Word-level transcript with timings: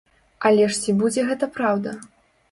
Але 0.49 0.63
ж 0.69 0.79
ці 0.85 0.95
будзе 1.01 1.25
гэта 1.27 1.49
праўда? 1.59 1.93